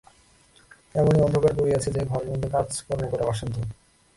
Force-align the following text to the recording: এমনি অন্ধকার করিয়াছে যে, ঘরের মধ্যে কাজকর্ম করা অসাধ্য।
এমনি 0.95 1.19
অন্ধকার 1.21 1.53
করিয়াছে 1.55 1.89
যে, 1.91 2.01
ঘরের 2.05 2.29
মধ্যে 2.31 2.49
কাজকর্ম 2.49 3.03
করা 3.09 3.25
অসাধ্য। 3.25 3.55